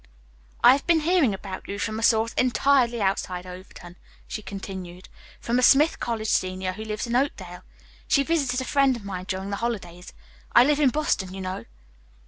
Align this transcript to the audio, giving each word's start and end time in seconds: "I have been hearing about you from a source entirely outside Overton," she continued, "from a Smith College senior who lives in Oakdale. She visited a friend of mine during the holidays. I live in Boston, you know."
"I 0.63 0.71
have 0.71 0.87
been 0.87 1.01
hearing 1.01 1.31
about 1.31 1.67
you 1.67 1.77
from 1.77 1.99
a 1.99 2.01
source 2.01 2.33
entirely 2.33 3.01
outside 3.03 3.45
Overton," 3.45 3.97
she 4.27 4.41
continued, 4.41 5.09
"from 5.39 5.59
a 5.59 5.61
Smith 5.61 5.99
College 5.99 6.27
senior 6.29 6.71
who 6.73 6.83
lives 6.83 7.05
in 7.05 7.15
Oakdale. 7.15 7.61
She 8.07 8.23
visited 8.23 8.61
a 8.61 8.65
friend 8.65 8.95
of 8.95 9.05
mine 9.05 9.25
during 9.27 9.51
the 9.51 9.57
holidays. 9.57 10.11
I 10.53 10.63
live 10.63 10.79
in 10.79 10.89
Boston, 10.89 11.35
you 11.35 11.41
know." 11.41 11.65